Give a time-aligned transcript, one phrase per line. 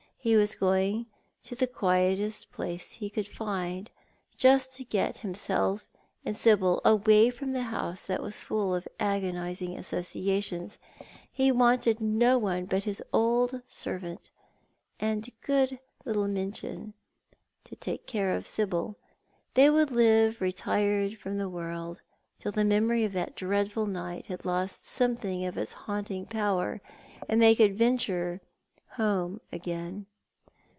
[0.23, 1.07] He was going
[1.41, 3.89] to the quietest place he could find,
[4.37, 5.87] just to get himself
[6.23, 10.77] and Sibyl away from the house that was full of agonising associations.
[11.31, 14.29] He wanted no one but his old servant,
[14.99, 16.93] and good little Minchin
[17.63, 18.99] to take care of Sibyl.
[19.55, 22.03] They would live retired from the world,
[22.37, 26.79] till the memory of that dreadful night had lost something of its haunting power,
[27.27, 28.39] and they could venture
[28.97, 30.05] home again.